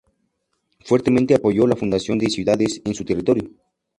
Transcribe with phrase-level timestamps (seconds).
[0.83, 3.51] Fuertemente apoyó la fundación de ciudades en su territorio.